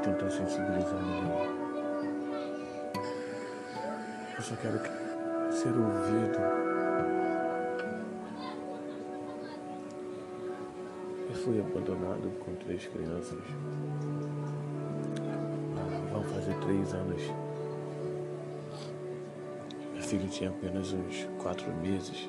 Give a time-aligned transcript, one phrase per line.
[0.00, 1.60] tentar sensibilizar ninguém.
[4.36, 4.78] Eu só quero
[5.52, 6.38] ser ouvido.
[11.28, 13.38] Eu fui abandonado com três crianças.
[15.76, 17.22] Ah, vão fazer três anos.
[19.92, 22.28] Meu filho tinha apenas uns quatro meses.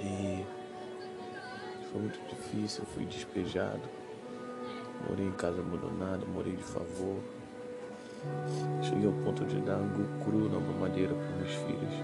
[0.00, 0.44] E
[1.90, 3.99] foi muito difícil, eu fui despejado.
[5.10, 7.16] Morei em casa abandonada, morei de favor.
[8.80, 11.94] Cheguei ao ponto de dar angu cru na mamadeira para meus filhos.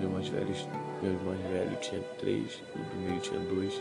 [0.00, 0.52] Meu mais velho,
[1.00, 3.80] meu mais velho tinha três, o do meio tinha dois.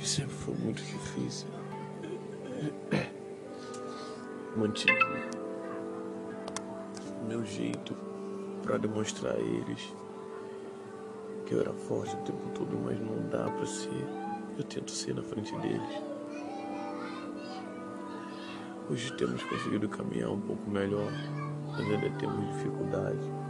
[0.00, 1.48] E sempre foi muito difícil.
[4.56, 4.92] Mantive
[7.26, 7.96] meu jeito
[8.62, 9.92] para demonstrar a eles
[11.44, 14.21] que eu era forte o tempo todo, mas não dá para ser.
[14.56, 16.02] Eu tento ser na frente deles.
[18.90, 21.10] Hoje temos conseguido caminhar um pouco melhor,
[21.70, 23.42] mas ainda temos dificuldade.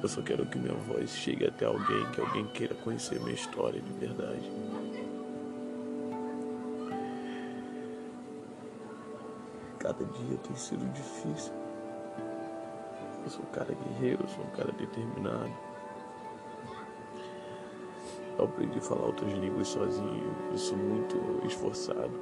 [0.00, 3.80] Eu só quero que minha voz chegue até alguém, que alguém queira conhecer minha história
[3.80, 4.50] de verdade.
[9.80, 11.52] Cada dia tem sido difícil.
[13.24, 15.71] Eu sou um cara guerreiro, sou um cara determinado.
[18.38, 22.12] Eu aprendi a falar outras línguas sozinho, eu sou muito esforçado.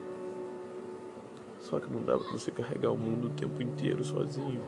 [1.61, 4.63] Só que não dá pra você carregar o mundo o tempo inteiro sozinho.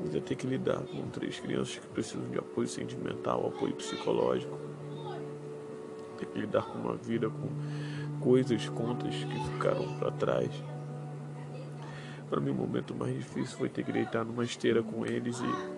[0.00, 4.56] Ainda ter que lidar com três crianças que precisam de apoio sentimental, apoio psicológico.
[6.16, 7.48] Ter que lidar com uma vida com
[8.20, 10.50] coisas, contas que ficaram para trás.
[12.30, 15.77] Para mim, o momento mais difícil foi ter que deitar numa esteira com eles e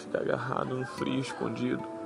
[0.00, 1.99] ficar agarrado no frio, escondido.